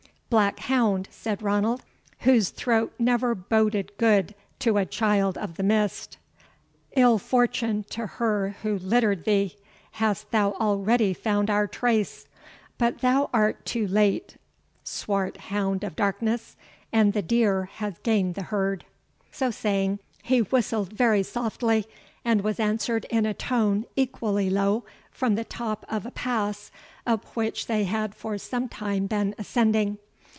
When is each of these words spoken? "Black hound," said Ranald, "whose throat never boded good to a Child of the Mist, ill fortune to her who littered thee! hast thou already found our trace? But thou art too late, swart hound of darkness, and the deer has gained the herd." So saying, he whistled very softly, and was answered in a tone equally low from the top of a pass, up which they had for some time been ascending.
"Black 0.31 0.59
hound," 0.59 1.09
said 1.11 1.41
Ranald, 1.41 1.83
"whose 2.19 2.51
throat 2.51 2.93
never 2.97 3.35
boded 3.35 3.91
good 3.97 4.33
to 4.59 4.77
a 4.77 4.85
Child 4.85 5.37
of 5.37 5.57
the 5.57 5.61
Mist, 5.63 6.17
ill 6.95 7.17
fortune 7.17 7.83
to 7.89 8.07
her 8.07 8.55
who 8.63 8.79
littered 8.79 9.25
thee! 9.25 9.57
hast 9.99 10.31
thou 10.31 10.51
already 10.53 11.13
found 11.13 11.49
our 11.49 11.67
trace? 11.67 12.29
But 12.77 12.99
thou 12.99 13.29
art 13.33 13.65
too 13.65 13.85
late, 13.85 14.37
swart 14.85 15.35
hound 15.35 15.83
of 15.83 15.97
darkness, 15.97 16.55
and 16.93 17.11
the 17.11 17.21
deer 17.21 17.65
has 17.65 17.97
gained 17.97 18.35
the 18.35 18.43
herd." 18.43 18.85
So 19.33 19.51
saying, 19.51 19.99
he 20.23 20.39
whistled 20.43 20.93
very 20.93 21.23
softly, 21.23 21.85
and 22.23 22.39
was 22.41 22.57
answered 22.57 23.05
in 23.09 23.25
a 23.25 23.33
tone 23.33 23.83
equally 23.97 24.49
low 24.49 24.85
from 25.11 25.35
the 25.35 25.43
top 25.43 25.85
of 25.89 26.05
a 26.05 26.11
pass, 26.11 26.71
up 27.05 27.25
which 27.35 27.67
they 27.67 27.83
had 27.83 28.15
for 28.15 28.37
some 28.37 28.69
time 28.69 29.07
been 29.07 29.35
ascending. 29.37 29.97